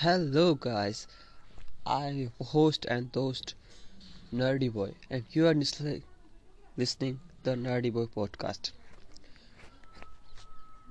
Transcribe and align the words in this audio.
Hello, 0.00 0.54
guys. 0.54 1.08
I'm 1.84 2.30
host 2.40 2.84
and 2.88 3.10
host 3.12 3.54
Nerdy 4.32 4.72
Boy, 4.72 4.92
and 5.10 5.24
you 5.32 5.48
are 5.48 5.54
listening 5.54 6.04
listening 6.76 7.18
the 7.42 7.54
Nerdy 7.62 7.92
Boy 7.96 8.04
podcast. 8.16 8.70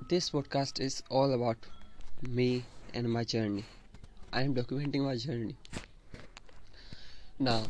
This 0.10 0.30
podcast 0.32 0.82
is 0.88 0.98
all 1.10 1.32
about 1.38 1.70
me 2.40 2.66
and 2.94 3.10
my 3.10 3.24
journey. 3.24 3.64
I 4.34 4.42
am 4.42 4.54
documenting 4.54 5.06
my 5.06 5.16
journey. 5.16 5.56
Now, 7.40 7.62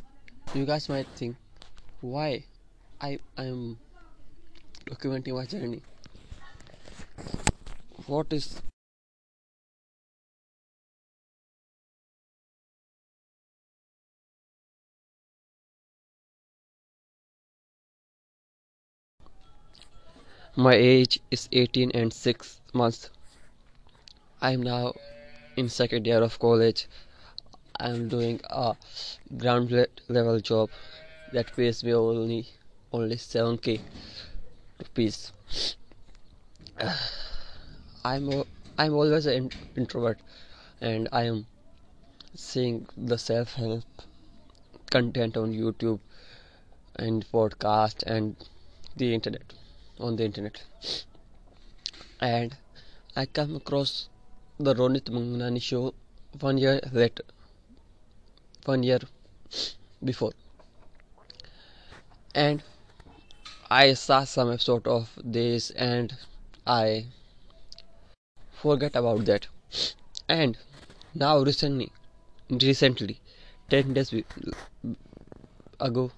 you 0.55 0.65
guys 0.65 0.89
might 0.89 1.11
think 1.21 1.35
why 2.01 2.45
I 2.99 3.19
am 3.38 3.77
documenting 4.89 5.35
my 5.35 5.45
journey. 5.45 5.83
What 8.07 8.33
is 8.33 8.59
My 20.60 20.74
age 20.74 21.20
is 21.29 21.47
18 21.52 21.92
and 21.92 22.11
6 22.11 22.61
months. 22.74 23.11
I 24.42 24.54
am 24.54 24.64
now 24.64 24.96
in 25.56 25.70
second 25.70 26.07
year 26.07 26.24
of 26.24 26.39
college. 26.39 26.88
I 27.79 27.89
am 27.89 28.07
doing 28.10 28.42
a 28.50 28.75
ground 29.38 29.71
level 30.07 30.39
job 30.39 30.71
that 31.32 31.56
pays 31.56 31.84
me 31.84 31.93
only 31.93 32.48
only 32.92 33.17
7k 33.17 33.81
rupees. 34.80 35.31
I'm 38.03 38.44
I'm 38.80 38.95
always 38.95 39.28
an 39.28 39.52
introvert 39.76 40.17
and 40.81 41.08
I 41.12 41.26
am 41.26 41.45
seeing 42.34 42.88
the 42.98 43.20
self-help 43.20 43.84
content 44.90 45.38
on 45.38 45.53
YouTube 45.53 46.00
and 46.96 47.31
podcast 47.31 48.02
and 48.08 48.36
the 48.96 49.14
internet 49.14 49.53
on 50.00 50.16
the 50.16 50.26
internet. 50.26 50.64
And 52.20 52.56
I 53.16 53.26
come 53.26 53.56
across 53.56 54.09
the 54.59 54.73
Ronit 54.73 55.09
Mangnani 55.09 55.62
show 55.62 55.94
one 56.40 56.58
year 56.58 56.80
later 56.92 57.23
one 58.66 58.84
year 58.84 59.00
before. 60.03 60.34
And 62.36 62.62
I 63.72 63.94
saw 63.94 64.23
some 64.25 64.52
episode 64.52 64.88
of 64.88 65.09
this 65.23 65.70
and 65.72 66.14
I 66.66 67.06
forget 68.52 68.95
about 68.95 69.25
that. 69.25 69.48
And 70.28 70.58
now 71.16 71.40
recently 71.40 71.92
recently 72.50 73.20
10 73.70 73.94
days 73.94 74.14
ago 75.80 76.12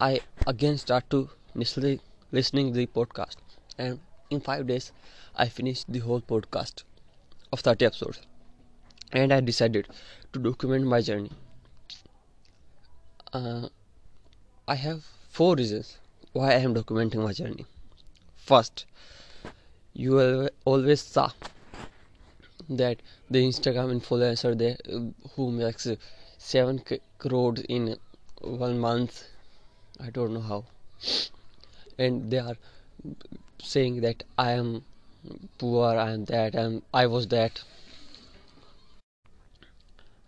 I 0.00 0.20
again 0.46 0.78
start 0.78 1.10
to 1.10 1.28
listening 1.54 2.00
listening 2.32 2.72
the 2.72 2.86
podcast. 2.86 3.36
And 3.78 4.00
in 4.30 4.40
5 4.40 4.66
days 4.66 4.92
I 5.36 5.48
finished 5.48 5.92
the 5.92 6.00
whole 6.00 6.20
podcast 6.20 6.84
of 7.52 7.60
30 7.60 7.86
episodes. 7.86 8.20
And 9.12 9.32
I 9.32 9.40
decided 9.40 9.88
to 10.32 10.38
document 10.38 10.86
my 10.86 11.02
journey. 11.02 11.30
Uh, 13.32 13.68
I 14.66 14.74
have 14.74 15.04
four 15.30 15.54
reasons 15.56 15.98
why 16.32 16.52
I 16.52 16.60
am 16.60 16.74
documenting 16.74 17.22
my 17.22 17.32
journey. 17.32 17.66
First 18.36 18.86
you 19.94 20.48
always 20.64 21.02
saw 21.02 21.30
that 22.70 23.02
the 23.30 23.46
Instagram 23.46 24.00
influencer 24.00 24.56
there 24.56 24.78
who 25.36 25.50
makes 25.50 25.86
7 26.38 26.82
crores 27.18 27.60
in 27.68 27.96
one 28.40 28.78
month. 28.78 29.24
I 30.00 30.10
don't 30.10 30.32
know 30.32 30.40
how 30.40 30.64
and 31.98 32.30
they 32.30 32.38
are 32.38 32.56
saying 33.62 34.00
that 34.00 34.24
I 34.38 34.52
am 34.52 34.84
poor 35.58 35.96
I 35.96 36.10
am 36.12 36.24
that 36.26 36.54
and 36.54 36.82
I 36.92 37.06
was 37.06 37.28
that. 37.28 37.62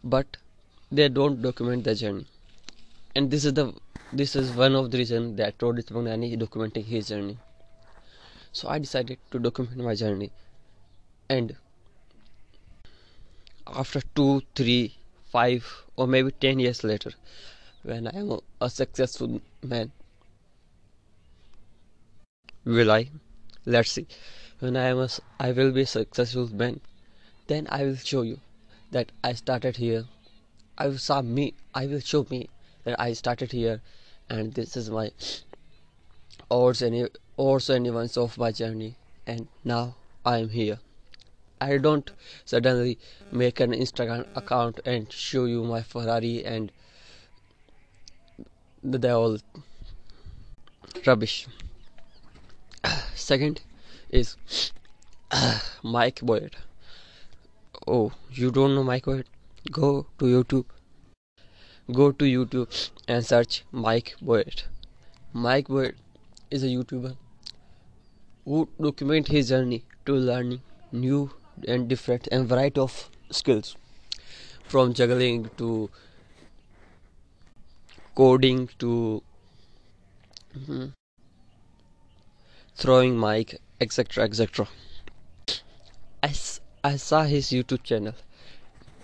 But 0.02 0.36
they 0.92 1.08
don't 1.08 1.41
document 1.42 1.84
the 1.84 1.94
journey. 1.94 2.26
And 3.16 3.30
this 3.30 3.44
is 3.44 3.54
the 3.54 3.72
this 4.12 4.36
is 4.36 4.52
one 4.52 4.75
of 4.75 4.91
the 4.91 4.98
reason 4.98 5.36
that 5.36 5.58
Ronit 5.58 5.86
Mangnani 5.86 6.32
is 6.32 6.38
documenting 6.38 6.84
his 6.84 7.08
journey. 7.08 7.38
So 8.52 8.69
I 8.69 8.78
decided 8.78 9.19
to 9.31 9.38
document 9.38 9.78
my 9.78 9.94
journey. 9.94 10.31
And 11.28 11.56
after 13.66 14.00
two 14.14 14.42
three 14.54 14.94
five 15.32 15.84
or 15.96 16.06
maybe 16.06 16.31
ten 16.31 16.58
years 16.58 16.84
later 16.84 17.10
when 17.82 18.06
I 18.06 18.19
am 18.19 18.38
a 18.60 18.70
successful 18.70 19.41
man 19.62 19.91
will 22.64 22.91
I? 22.91 23.10
Let's 23.66 23.92
see. 23.92 24.06
When 24.58 24.76
I 24.76 24.88
am 24.88 24.98
a, 24.98 25.08
I 25.38 25.52
will 25.52 25.72
be 25.72 25.82
a 25.82 25.86
successful 25.86 26.48
man 26.48 26.80
then 27.47 27.66
I 27.70 27.84
will 27.84 27.97
show 27.97 28.22
you 28.22 28.41
that 28.91 29.12
I 29.22 29.34
started 29.34 29.76
here. 29.76 30.04
I 30.78 30.88
will 30.88 30.97
show 30.97 31.22
me. 31.22 31.54
I 31.75 31.86
will 31.86 32.00
show 32.00 32.26
me 32.30 32.48
that 32.84 32.98
I 32.98 33.12
started 33.12 33.52
here. 33.52 33.82
And 34.30 34.54
this 34.54 34.76
is 34.76 34.91
my 34.91 35.10
odds 36.50 36.82
any 36.82 37.06
odds 37.38 37.69
anyone's 37.69 38.16
of 38.16 38.38
my 38.38 38.52
journey. 38.52 38.96
And 39.26 39.48
now 39.64 39.96
I 40.25 40.38
am 40.38 40.48
here. 40.48 40.78
I 41.60 41.76
don't 41.78 42.10
suddenly 42.44 42.98
make 43.31 43.60
an 43.60 43.72
Instagram 43.72 44.26
account 44.34 44.81
and 44.84 45.12
show 45.12 45.44
you 45.44 45.64
my 45.64 45.82
Ferrari 45.82 46.44
and 46.44 46.72
they're 48.82 49.14
all 49.14 49.38
rubbish 51.06 51.46
second 53.25 53.61
is 54.11 54.37
Mike 55.97 56.21
Boyd 56.31 56.57
oh 57.87 58.12
you 58.31 58.51
don't 58.51 58.75
know 58.75 58.85
Mike 58.93 59.05
Boyd 59.05 59.27
go 59.71 60.07
to 60.19 60.25
YouTube. 60.27 60.67
Go 61.93 62.12
to 62.12 62.25
YouTube 62.25 62.91
and 63.09 63.25
search 63.25 63.65
Mike 63.71 64.15
Boyd 64.23 64.62
Mike 65.33 65.69
Boyd 65.69 65.97
is 66.51 66.62
a 66.62 66.67
YouTuber 66.67 67.17
who 68.45 68.69
document 68.81 69.29
his 69.29 69.49
journey 69.49 69.85
to 70.06 70.15
learning 70.15 70.61
new 70.93 71.31
and 71.67 71.89
different 71.89 72.29
and 72.31 72.49
variety 72.49 72.81
of 72.81 73.11
skills. 73.31 73.77
From 74.69 74.95
juggling 74.95 75.51
to 75.59 75.91
coding 78.15 78.69
to 78.79 79.23
mm, 80.59 80.93
throwing 82.75 83.19
mic 83.19 83.61
etc 83.81 84.25
etc 84.25 84.67
I, 86.23 86.33
I 86.83 86.97
saw 86.97 87.23
his 87.23 87.49
youtube 87.49 87.83
channel 87.83 88.15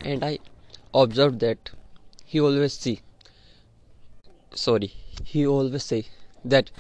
and 0.01 0.25
i 0.25 0.39
observed 0.95 1.41
that 1.41 1.71
he 2.25 2.41
always 2.41 2.75
see 2.75 3.01
sorry 4.55 4.93
he 5.25 5.47
always 5.47 5.85
say 5.85 6.07
that 6.45 6.71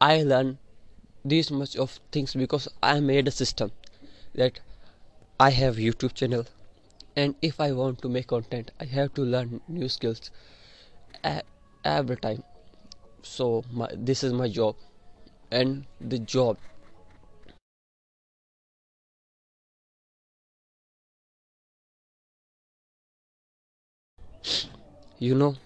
i 0.00 0.22
learn 0.22 0.58
this 1.24 1.50
much 1.50 1.76
of 1.76 2.00
things 2.10 2.34
because 2.34 2.68
i 2.82 2.98
made 3.00 3.28
a 3.28 3.30
system 3.30 3.72
that 4.34 4.60
i 5.38 5.50
have 5.50 5.76
youtube 5.76 6.14
channel 6.14 6.46
and 7.14 7.34
if 7.42 7.60
i 7.60 7.70
want 7.72 8.00
to 8.02 8.08
make 8.08 8.26
content 8.26 8.70
i 8.80 8.84
have 8.84 9.12
to 9.14 9.22
learn 9.22 9.60
new 9.68 9.88
skills 9.88 10.30
every 11.84 12.16
time. 12.16 12.42
So 13.22 13.64
my, 13.72 13.88
this 13.94 14.24
is 14.24 14.32
my 14.32 14.48
job 14.48 14.76
and 15.52 15.86
the 16.00 16.18
job. 16.18 16.58
You 25.18 25.34
know 25.34 25.56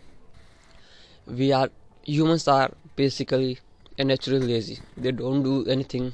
we 1.26 1.52
are 1.52 1.70
humans 2.04 2.46
are 2.48 2.70
basically 2.96 3.58
a 3.98 4.04
natural 4.04 4.40
lazy. 4.40 4.78
They 4.96 5.12
don't 5.12 5.42
do 5.42 5.64
anything 5.66 6.12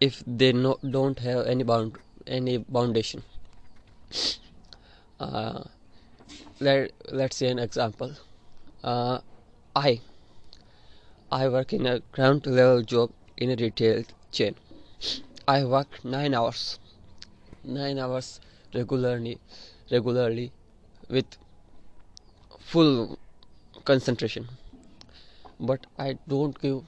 if 0.00 0.22
they 0.26 0.52
no, 0.52 0.78
don't 0.88 1.18
have 1.18 1.46
any 1.46 1.64
bound 1.64 1.98
any 2.26 2.58
foundation. 2.72 3.22
Uh, 5.20 5.64
let, 6.60 6.92
let's 7.12 7.36
say 7.36 7.48
an 7.48 7.58
example. 7.58 8.12
Uh, 8.84 9.20
i 9.76 10.00
i 11.36 11.48
work 11.52 11.72
in 11.72 11.86
a 11.90 11.98
ground 12.16 12.46
level 12.46 12.82
job 12.90 13.10
in 13.36 13.50
a 13.50 13.56
retail 13.56 14.04
chain. 14.30 14.54
I 15.48 15.64
work 15.64 16.04
9 16.04 16.34
hours 16.40 16.78
9 17.64 17.98
hours 17.98 18.28
regularly 18.74 19.38
regularly 19.90 20.52
with 21.08 21.36
full 22.72 23.18
concentration. 23.84 24.48
But 25.58 25.86
i 26.06 26.08
don't 26.28 26.60
give 26.60 26.82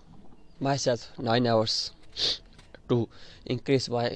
myself 0.61 1.11
9 1.19 1.47
hours 1.55 1.77
to 2.89 3.09
increase 3.45 3.89
my 3.99 4.09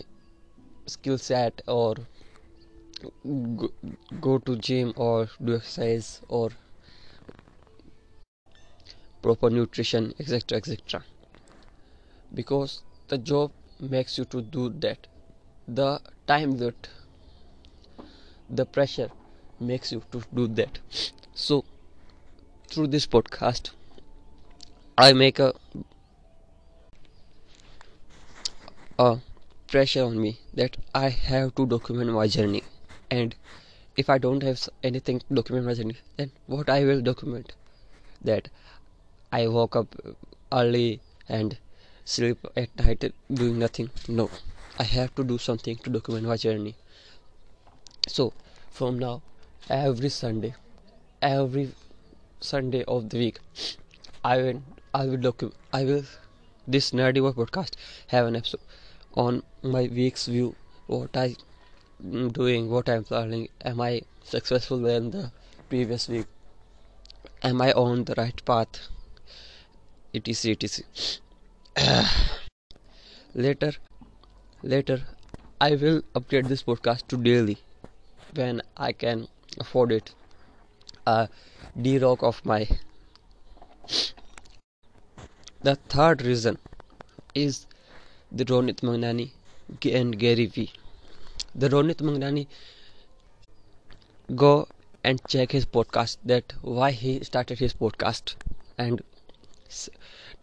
skill 0.86 1.18
set 1.18 1.62
or 1.66 1.94
go 4.20 4.38
to 4.38 4.56
gym 4.56 4.92
or 4.96 5.28
do 5.44 5.56
exercise 5.56 6.20
or 6.28 6.50
proper 9.22 9.50
nutrition 9.50 10.12
etc 10.19 10.58
etc 10.58 11.05
because 12.34 12.82
the 13.08 13.19
job 13.19 13.50
makes 13.81 14.19
you 14.19 14.25
to 14.26 14.43
do 14.43 14.69
that. 14.69 15.06
The 15.67 16.00
time 16.26 16.58
that 16.58 16.88
the 18.49 18.67
pressure 18.67 19.11
makes 19.58 19.93
you 19.93 20.02
to 20.12 20.22
do 20.34 20.46
that. 20.49 20.78
So 21.34 21.64
through 22.69 22.87
this 22.87 23.06
podcast 23.06 23.70
i 24.96 25.12
make 25.12 25.40
a 25.40 25.52
a 28.99 29.19
pressure 29.66 30.05
on 30.05 30.20
me 30.20 30.38
that 30.55 30.76
i 30.94 31.08
have 31.08 31.55
to 31.56 31.66
document 31.66 32.12
my 32.12 32.28
journey. 32.28 32.62
And 33.11 33.34
if 33.96 34.08
i 34.08 34.19
don't 34.19 34.43
have 34.43 34.69
anything 34.84 35.19
to 35.20 35.34
document 35.34 35.66
my 35.66 35.75
journey 35.75 35.96
then 36.16 36.31
what 36.46 36.69
i 36.69 36.84
will 36.84 37.00
document? 37.00 37.55
That 38.23 38.49
i 39.32 39.46
woke 39.46 39.76
up 39.76 39.96
early 40.52 41.00
and 41.28 41.56
sleep 42.04 42.46
at 42.56 42.76
night 42.76 43.12
doing 43.32 43.58
nothing. 43.58 43.90
No 44.08 44.30
i 44.78 44.84
have 44.84 45.14
to 45.14 45.24
do 45.24 45.38
something 45.38 45.76
to 45.76 45.90
document 45.90 46.26
my 46.26 46.36
journey. 46.36 46.74
So 48.08 48.32
from 48.70 48.98
now 48.98 49.22
every 49.68 50.08
sunday 50.08 50.54
every 51.22 51.70
sunday 52.40 52.82
of 52.84 53.08
the 53.10 53.18
week 53.18 53.38
i 54.24 54.36
will 54.38 54.62
i 54.94 55.04
will 55.04 55.22
document 55.26 55.56
i 55.72 55.84
will 55.84 56.04
this 56.66 56.90
nerdy 56.92 57.22
work 57.26 57.36
podcast 57.36 57.76
have 58.08 58.26
an 58.26 58.36
episode 58.36 58.60
on 59.14 59.42
my 59.62 59.82
week's 59.98 60.26
view 60.26 60.54
what 60.86 61.16
i 61.16 61.36
am 62.02 62.30
doing 62.30 62.70
what 62.70 62.88
i'm 62.88 63.04
planning 63.04 63.48
am 63.64 63.80
i 63.80 64.00
successful 64.24 64.78
than 64.78 65.10
the 65.10 65.30
previous 65.68 66.08
week? 66.08 66.26
Am 67.42 67.60
i 67.62 67.72
on 67.72 68.04
the 68.04 68.14
right 68.16 68.44
path 68.44 68.88
etc 70.14 70.56
etc. 70.62 70.84
Later 73.34 73.72
later 74.62 75.02
i 75.60 75.74
will 75.74 76.02
update 76.14 76.48
this 76.48 76.62
podcast 76.62 77.06
to 77.08 77.16
daily 77.16 77.56
when 78.34 78.60
i 78.76 78.92
can 78.92 79.26
afford 79.58 79.92
it. 79.92 80.14
A 81.06 81.28
d-rock 81.80 82.22
of 82.22 82.44
my 82.44 82.68
the 85.62 85.76
third 85.94 86.22
reason 86.22 86.58
is 87.34 87.66
the 88.30 88.44
ronit 88.44 88.82
mangnani 88.88 89.30
and 90.00 90.18
gary 90.18 90.46
vee 90.46 90.70
the 91.54 91.68
ronit 91.70 92.02
mangnani 92.08 92.46
go 94.34 94.68
and 95.02 95.26
check 95.26 95.52
his 95.52 95.64
podcast 95.64 96.18
that 96.24 96.52
why 96.60 96.90
he 96.90 97.12
started 97.24 97.58
his 97.58 97.74
podcast 97.74 98.34
and 98.76 99.02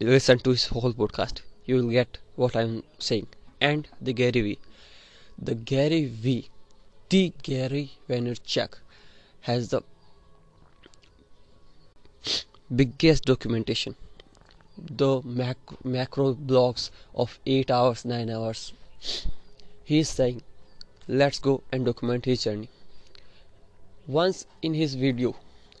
listen 0.00 0.38
to 0.40 0.50
his 0.50 0.66
whole 0.66 0.92
podcast. 0.92 1.42
You 1.66 1.76
will 1.76 1.90
get 1.90 2.18
what 2.36 2.56
i'm 2.56 2.82
saying. 2.98 3.26
And 3.60 3.88
the 4.00 4.12
gary 4.12 4.42
vee 4.46 4.58
the 5.38 5.54
gary 5.54 6.04
vee 6.06 6.48
the 7.08 7.32
gary 7.42 7.92
vaynerchuk 8.08 8.78
has 9.48 9.68
the 9.70 9.82
biggest 12.74 13.24
documentation. 13.24 13.96
The 14.76 15.22
mac- 15.24 15.84
macro 15.84 16.34
blogs 16.34 16.90
of 17.14 17.38
8 17.46 17.70
hours 17.70 18.04
9 18.04 18.30
hours. 18.30 18.72
He 19.84 20.00
is 20.00 20.08
saying 20.08 20.42
let's 21.08 21.38
go 21.38 21.62
and 21.72 21.84
document 21.84 22.24
his 22.26 22.44
journey. 22.44 22.68
Once 24.06 24.46
in 24.62 24.74
his 24.74 24.94
video 24.94 25.36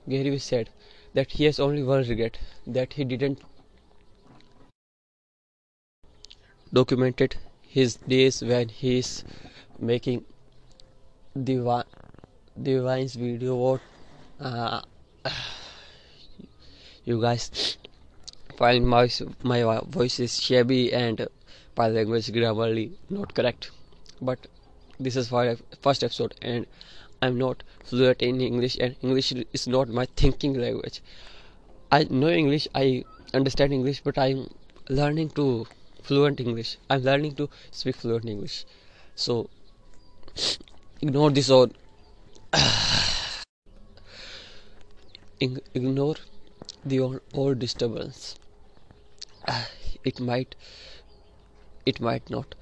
gary 0.08 0.30
vee 0.30 0.38
said 0.38 0.70
that 1.14 1.32
he 1.32 1.44
has 1.44 1.58
only 1.58 1.82
one 1.82 2.06
regret 2.08 2.38
that 2.66 2.92
he 2.94 3.04
didn't 3.04 3.40
documented 6.72 7.36
his 7.62 7.96
days 7.96 8.42
when 8.42 8.68
he's 8.68 9.24
making 9.78 10.24
the 11.34 11.56
video. 13.14 13.56
What 13.56 13.80
uh, 14.40 14.80
you 17.04 17.20
guys 17.20 17.76
find 18.56 18.86
my 18.86 19.08
my 19.42 19.80
voice 19.86 20.20
is 20.20 20.40
shabby 20.40 20.92
and 20.92 21.26
my 21.76 21.88
language 21.88 22.30
grammarly 22.32 22.90
not 23.08 23.34
correct. 23.34 23.70
But 24.20 24.46
this 24.98 25.16
is 25.16 25.30
my 25.30 25.56
first 25.80 26.02
episode 26.02 26.34
and 26.42 26.66
i'm 27.22 27.38
not 27.38 27.62
fluent 27.84 28.22
in 28.22 28.40
english 28.40 28.76
and 28.86 28.96
english 29.02 29.32
is 29.52 29.66
not 29.66 29.88
my 29.88 30.06
thinking 30.16 30.54
language. 30.54 31.00
I 31.90 32.04
know 32.04 32.28
english 32.28 32.68
i 32.74 33.04
understand 33.34 33.72
english 33.72 34.00
but 34.04 34.18
i'm 34.18 34.48
learning 34.88 35.30
to 35.30 35.66
fluent 36.02 36.40
english. 36.40 36.76
I'm 36.88 37.02
learning 37.02 37.34
to 37.36 37.48
speak 37.70 37.96
fluent 37.96 38.26
english. 38.26 38.64
So 39.14 39.50
ignore 41.02 41.30
this 41.30 41.50
or 41.50 41.68
ignore 45.40 46.16
the 46.84 47.00
all 47.00 47.54
disturbance. 47.54 48.36
It 50.04 50.20
might 50.20 50.54
it 51.84 52.00
might 52.00 52.30
not. 52.30 52.54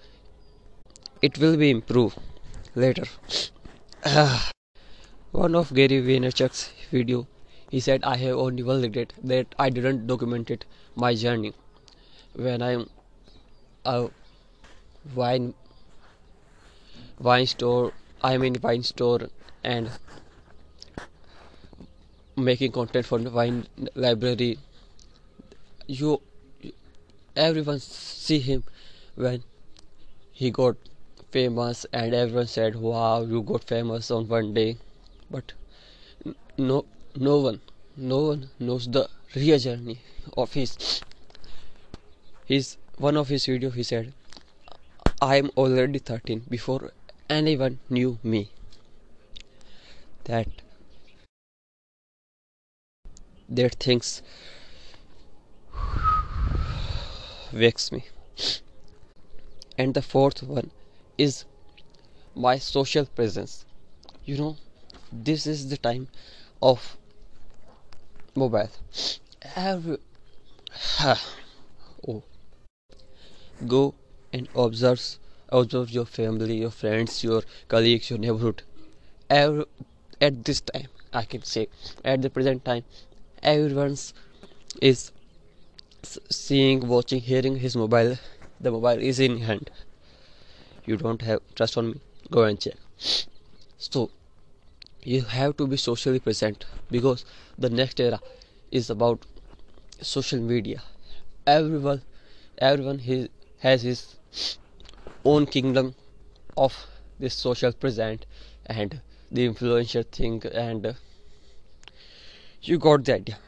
It 1.22 1.38
will 1.38 1.56
be 1.56 1.70
improved 1.70 2.18
later 2.74 3.04
Ah. 4.08 4.50
one 5.32 5.56
of 5.56 5.70
gary 5.74 5.96
vaynerchuk's 6.00 6.70
video. 6.90 7.26
He 7.70 7.80
said 7.86 8.04
i 8.10 8.16
have 8.18 8.36
only 8.42 8.62
one 8.68 8.82
regret 8.82 9.12
that 9.30 9.56
i 9.64 9.68
didn't 9.68 10.06
document 10.06 10.52
it 10.56 10.64
my 11.04 11.12
journey. 11.22 11.52
When 12.34 12.62
i'm 12.62 12.88
a 13.84 13.94
uh, 13.94 14.08
wine 15.16 15.54
wine 17.18 17.46
store 17.54 17.92
I'm 18.22 18.44
in 18.44 18.60
wine 18.62 18.84
store 18.84 19.28
and 19.64 19.90
making 22.36 22.72
content 22.72 23.06
for 23.06 23.18
the 23.18 23.30
wine 23.30 23.66
library. 23.94 24.58
You 25.86 26.20
everyone 27.34 27.80
see 27.80 28.38
him 28.38 28.62
when 29.16 29.42
he 30.32 30.50
got 30.50 30.76
famous 31.36 31.84
and 31.92 32.14
everyone 32.18 32.46
said 32.50 32.76
wow 32.82 33.14
you 33.30 33.40
got 33.48 33.64
famous 33.70 34.10
on 34.10 34.26
one 34.26 34.54
day. 34.58 34.76
But 35.30 35.52
no 36.56 36.76
no 37.24 37.34
one 37.46 37.58
no 38.12 38.20
one 38.28 38.44
knows 38.58 38.86
the 38.96 39.02
real 39.34 39.58
journey 39.64 39.96
of 40.44 40.54
his 40.58 41.02
his 42.52 42.70
one 43.06 43.18
of 43.22 43.28
his 43.34 43.44
video 43.52 43.70
he 43.74 43.84
said 43.88 44.14
i 45.26 45.36
am 45.42 45.50
already 45.64 45.98
13 46.12 46.44
before 46.54 46.80
anyone 47.28 47.78
knew 47.98 48.18
me. 48.22 48.42
That 50.24 50.48
that 53.60 53.78
things 53.88 54.22
wakes 57.66 57.92
me. 57.92 58.04
And 59.78 59.92
the 60.00 60.02
fourth 60.14 60.42
one 60.42 60.70
is 61.18 61.44
my 62.34 62.58
social 62.58 63.06
presence. 63.06 63.64
You 64.24 64.38
know 64.38 64.56
this 65.12 65.46
is 65.46 65.68
the 65.68 65.76
time 65.76 66.08
of 66.60 66.96
mobile. 68.34 68.70
Every 69.54 69.98
oh. 72.08 72.22
Go 73.66 73.94
and 74.32 74.48
observe 74.54 75.00
observe 75.48 75.90
your 75.90 76.04
family 76.04 76.56
your 76.58 76.70
friends 76.70 77.22
your 77.24 77.42
colleagues 77.68 78.10
your 78.10 78.18
neighborhood. 78.18 78.62
Every, 79.30 79.64
at 80.20 80.44
this 80.44 80.60
time 80.60 80.88
i 81.12 81.22
can 81.24 81.42
say 81.42 81.68
at 82.04 82.22
the 82.22 82.30
present 82.30 82.64
time 82.64 82.84
everyone's 83.42 84.12
is 84.80 85.12
seeing 86.30 86.86
watching 86.88 87.20
hearing 87.20 87.56
his 87.56 87.76
mobile. 87.76 88.16
The 88.60 88.70
mobile 88.70 89.02
is 89.12 89.20
in 89.20 89.38
hand 89.38 89.70
you 90.86 90.96
don't 90.96 91.22
have 91.22 91.40
trust 91.54 91.76
on 91.76 91.88
me. 91.92 92.00
Go 92.30 92.44
and 92.44 92.60
check. 92.60 92.74
So 93.78 94.10
you 95.02 95.22
have 95.22 95.56
to 95.58 95.66
be 95.66 95.76
socially 95.76 96.20
present 96.20 96.64
because 96.90 97.24
the 97.58 97.70
next 97.70 98.00
era 98.00 98.20
is 98.70 98.90
about 98.90 99.24
social 100.02 100.40
media. 100.40 100.82
Everyone 101.46 102.02
everyone 102.58 103.00
has 103.60 103.82
his 103.82 104.16
own 105.24 105.46
kingdom 105.46 105.94
of 106.56 106.74
this 107.18 107.34
social 107.34 107.72
present 107.72 108.26
and 108.66 109.00
the 109.30 109.44
influential 109.46 110.02
thing 110.02 110.42
and 110.46 110.96
you 112.62 112.78
got 112.78 113.04
the 113.04 113.14
idea. 113.14 113.38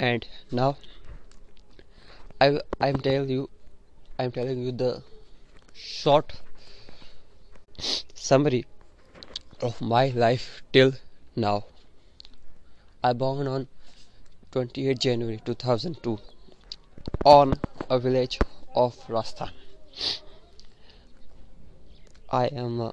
And 0.00 0.26
now 0.50 0.78
i 2.44 2.46
i'm 2.86 2.98
telling 3.06 3.28
you 3.28 3.48
I'm 4.20 4.32
telling 4.32 4.58
you 4.62 4.70
the 4.70 5.02
short 5.72 6.32
summary 8.12 8.66
of 9.62 9.80
my 9.80 10.08
life 10.08 10.62
till 10.74 10.92
now. 11.34 11.64
I 13.02 13.14
born 13.14 13.46
on 13.46 13.66
28 14.52 14.98
January 14.98 15.40
2002 15.42 16.18
on 17.24 17.54
a 17.88 17.98
village 17.98 18.38
of 18.74 18.98
Rajasthan. 19.08 19.52
I 22.28 22.44
am 22.64 22.78
a, 22.88 22.92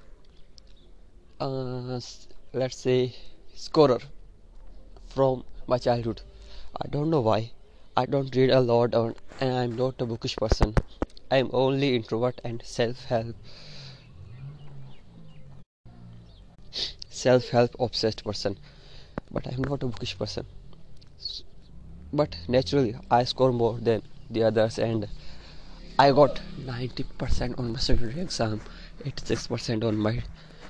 uh, 1.42 2.00
let's 2.54 2.78
say 2.78 3.14
scorer 3.54 4.00
from 5.10 5.44
my 5.68 5.78
childhood. 5.78 6.22
I 6.82 6.88
don't 6.88 7.10
know 7.10 7.20
why. 7.20 7.52
I 7.98 8.06
don't 8.06 8.34
read 8.34 8.52
a 8.52 8.62
lot 8.62 8.94
and 8.94 9.54
I'm 9.54 9.76
not 9.76 10.00
a 10.00 10.06
bookish 10.06 10.38
person. 10.38 10.74
I'm 11.30 11.50
only 11.52 11.96
introvert 11.96 12.40
and 12.44 12.62
self-help 12.64 13.36
self-help 17.10 17.76
obsessed 17.80 18.24
person. 18.24 18.58
But 19.32 19.48
I'm 19.48 19.62
not 19.62 19.84
a 19.84 19.88
bookish 19.88 20.18
person. 20.18 20.46
But 22.14 22.38
naturally 22.48 22.96
I 23.12 23.26
score 23.26 23.52
more 23.52 23.78
than 23.78 24.04
the 24.30 24.44
others 24.44 24.80
and 24.80 25.08
I 26.00 26.12
got 26.12 26.40
90% 26.60 27.60
on 27.60 27.74
my 27.74 27.80
secondary 27.80 28.22
exam, 28.22 28.62
86% 29.04 29.84
on 29.84 29.98
my 29.98 30.24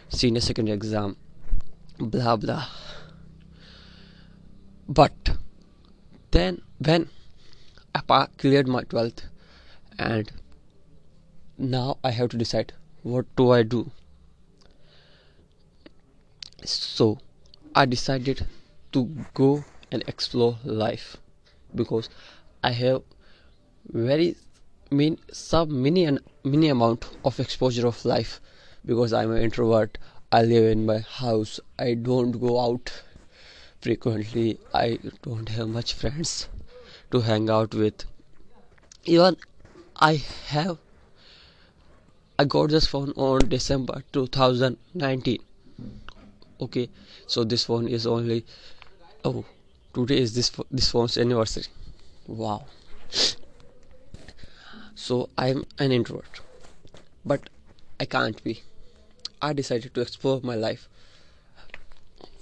senior 0.09 0.41
secondary 0.41 0.75
exam, 0.75 1.17
blah 1.99 2.37
blah. 2.37 2.65
But 4.87 5.37
then 6.31 6.61
when 6.79 7.09
I 7.93 8.27
cleared 8.37 8.67
my 8.67 8.83
12th 8.83 9.23
and 9.99 10.31
now 11.57 11.97
I 12.03 12.11
have 12.11 12.29
to 12.29 12.37
decide 12.37 12.73
what 13.03 13.25
do 13.35 13.51
I 13.51 13.63
do. 13.63 13.91
So 16.63 17.19
I 17.73 17.85
decided 17.85 18.45
to 18.91 19.09
go 19.33 19.63
and 19.91 20.03
explore 20.07 20.57
life 20.63 21.17
because 21.73 22.09
I 22.63 22.71
have 22.71 23.03
very 23.87 24.35
mean 24.91 25.17
some 25.31 25.81
mini 25.81 26.05
and 26.05 26.19
mini 26.43 26.69
amount 26.69 27.05
of 27.23 27.39
exposure 27.39 27.87
of 27.87 28.03
life 28.05 28.39
because 28.85 29.13
I'm 29.13 29.31
an 29.31 29.41
introvert. 29.41 29.97
I 30.31 30.43
live 30.43 30.71
in 30.71 30.85
my 30.85 30.99
house. 30.99 31.59
I 31.79 31.93
don't 31.93 32.31
go 32.31 32.59
out 32.59 32.91
frequently. 33.81 34.59
I 34.73 34.99
don't 35.21 35.49
have 35.49 35.69
much 35.69 35.93
friends 35.93 36.49
to 37.11 37.21
hang 37.21 37.49
out 37.49 37.73
with. 37.73 38.05
Even 39.05 39.37
I 39.95 40.15
have 40.47 40.77
I 42.39 42.45
got 42.45 42.69
this 42.69 42.85
phone 42.85 43.13
on 43.15 43.49
December 43.49 44.03
2019. 44.13 45.39
Okay, 46.61 46.89
so 47.25 47.43
this 47.43 47.63
phone 47.63 47.87
is 47.87 48.05
only 48.05 48.45
oh 49.25 49.43
today 49.93 50.19
is 50.19 50.35
this 50.35 50.51
this 50.69 50.91
phone's 50.91 51.17
anniversary. 51.17 51.65
Wow. 52.27 52.65
So 54.93 55.29
I'm 55.37 55.65
an 55.79 55.91
introvert, 55.91 56.41
but 57.25 57.49
I 57.99 58.05
can't 58.05 58.43
be. 58.43 58.61
I 59.41 59.53
decided 59.53 59.93
to 59.95 60.01
explore 60.01 60.39
my 60.43 60.55
life 60.55 60.87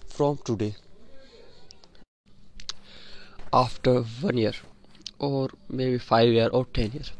from 0.07 0.37
today 0.43 0.75
after 3.53 4.01
one 4.27 4.37
year 4.37 4.53
or 5.19 5.49
maybe 5.69 5.97
five 5.97 6.29
year 6.29 6.47
or 6.59 6.65
ten 6.77 6.91
years 6.91 7.11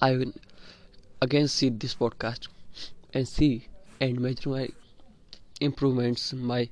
i 0.00 0.10
will 0.12 0.32
again 1.24 1.48
see 1.48 1.70
this 1.70 1.94
podcast 1.94 2.48
and 3.14 3.26
see 3.26 3.52
and 4.00 4.20
measure 4.20 4.50
my 4.50 4.68
improvements 5.68 6.32
my 6.52 6.68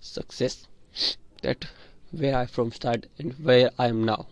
success 0.00 0.66
that 1.42 1.66
where 2.12 2.36
i 2.40 2.46
from 2.46 2.70
start 2.70 3.06
and 3.18 3.32
where 3.48 3.70
i 3.78 3.88
am 3.88 4.04
now. 4.04 4.26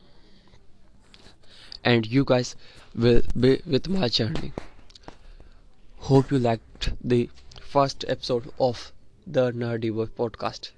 And 1.92 2.06
you 2.06 2.24
guys 2.24 2.54
will 2.94 3.22
be 3.38 3.60
with 3.66 3.88
my 3.88 4.08
journey. 4.08 4.52
Hope 6.10 6.30
you 6.30 6.38
liked 6.38 6.92
the 7.02 7.28
first 7.60 8.04
episode 8.08 8.50
of 8.58 8.92
the 9.26 9.50
nerdy 9.52 9.92
boy 9.92 10.06
podcast. 10.06 10.70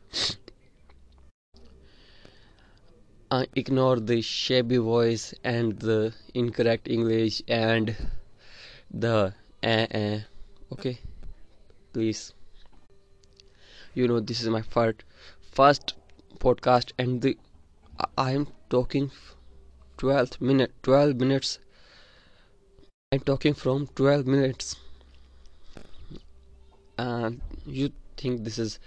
I 3.31 3.47
ignore 3.55 4.01
the 4.01 4.21
shabby 4.23 4.79
voice 4.79 5.35
and 5.45 5.79
the 5.79 6.15
incorrect 6.35 6.89
English 6.89 7.43
and 7.47 7.95
the 8.91 9.35
eh, 9.63 9.87
eh. 9.91 10.21
okay. 10.73 10.99
Please. 11.93 12.35
You 13.95 14.09
know 14.09 14.21
this 14.21 14.41
is 14.41 14.49
my 14.49 14.63
first 14.63 15.05
first 15.53 15.95
podcast 16.39 16.93
and 16.99 17.23
the 17.23 17.37
I 18.17 18.33
am 18.33 18.49
talking 18.71 19.11
12 19.99 20.41
minute 20.41 20.73
12 20.83 21.17
minutes. 21.17 21.59
I'm 23.13 23.21
talking 23.21 23.55
from 23.55 23.87
12 23.95 24.27
minutes. 24.27 24.77
And 26.99 27.41
you 27.67 27.93
think 28.17 28.45
this 28.45 28.59
is 28.59 28.79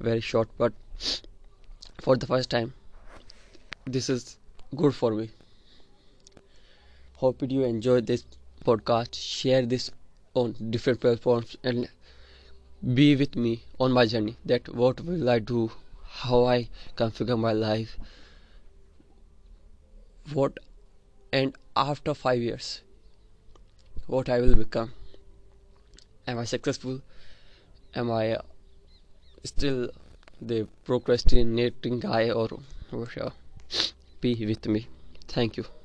very 0.00 0.20
short 0.20 0.48
but 0.58 0.72
for 2.00 2.16
the 2.16 2.26
first 2.26 2.50
time 2.50 2.74
this 3.86 4.10
is 4.10 4.36
good 4.76 4.94
for 4.94 5.12
me. 5.12 5.30
Hope 7.16 7.42
you 7.50 7.64
enjoy 7.64 8.00
this 8.02 8.24
podcast 8.68 9.20
share 9.20 9.64
this 9.74 9.90
on 10.34 10.54
different 10.76 11.00
platforms 11.00 11.56
and 11.62 11.88
be 13.00 13.08
with 13.16 13.36
me 13.36 13.52
on 13.80 13.92
my 13.98 14.06
journey 14.06 14.36
that 14.52 14.68
what 14.82 15.00
will 15.10 15.30
i 15.34 15.38
do 15.52 15.70
how 16.22 16.44
i 16.54 16.58
configure 16.96 17.38
my 17.46 17.52
life 17.52 17.96
what 20.32 20.58
and 21.32 21.56
after 21.76 22.14
5 22.14 22.40
years 22.48 22.70
what 24.06 24.28
i 24.28 24.40
will 24.40 24.54
become 24.54 24.92
am 26.26 26.38
i 26.38 26.44
successful 26.44 27.00
am 27.94 28.10
i 28.10 28.24
uh, 28.32 28.42
still 29.44 29.88
the 30.40 30.66
procrastinating 30.84 32.00
guy 32.00 32.30
or 32.30 32.48
whatever 32.90 33.26
uh, 33.26 33.30
be 34.20 34.34
with 34.46 34.66
me. 34.66 34.86
Thank 35.28 35.56
you. 35.56 35.77